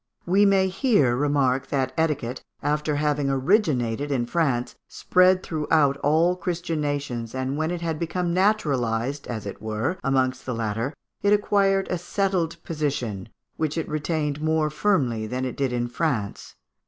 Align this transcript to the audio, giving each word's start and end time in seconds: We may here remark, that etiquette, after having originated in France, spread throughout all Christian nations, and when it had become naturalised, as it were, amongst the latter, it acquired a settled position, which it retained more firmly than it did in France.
We 0.25 0.47
may 0.47 0.67
here 0.67 1.15
remark, 1.15 1.67
that 1.67 1.93
etiquette, 1.95 2.41
after 2.63 2.95
having 2.95 3.29
originated 3.29 4.11
in 4.11 4.25
France, 4.25 4.73
spread 4.87 5.43
throughout 5.43 5.95
all 5.97 6.35
Christian 6.35 6.81
nations, 6.81 7.35
and 7.35 7.55
when 7.55 7.69
it 7.69 7.81
had 7.81 7.99
become 7.99 8.33
naturalised, 8.33 9.27
as 9.27 9.45
it 9.45 9.61
were, 9.61 9.99
amongst 10.03 10.43
the 10.43 10.55
latter, 10.55 10.95
it 11.21 11.33
acquired 11.33 11.87
a 11.91 11.99
settled 11.99 12.57
position, 12.63 13.29
which 13.57 13.77
it 13.77 13.87
retained 13.87 14.41
more 14.41 14.71
firmly 14.71 15.27
than 15.27 15.45
it 15.45 15.55
did 15.55 15.71
in 15.71 15.87
France. 15.87 16.55